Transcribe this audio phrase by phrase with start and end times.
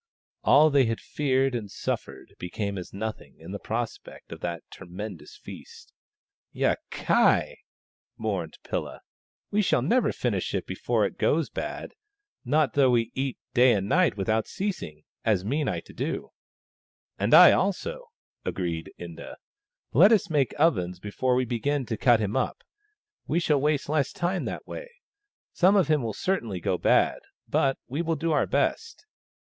[0.43, 5.37] All they had feared and suffered became as nothing in the prospect of that tremendous
[5.37, 5.93] feast."
[6.59, 7.57] Yakai!"
[8.17, 9.01] mourned Pilla."
[9.51, 11.93] We shall never finish it all before it goes bad,
[12.43, 16.31] not though we eat day and night without ceasing— as I mean to do."
[17.19, 18.05] "And I also,"
[18.43, 19.35] agreed Inda.
[19.93, 22.63] "Let us make ovens before we begin to cut him up—
[23.27, 24.89] we shall waste less time that way.
[25.53, 29.05] Some of him will cer tainly go bad, but we will do our best."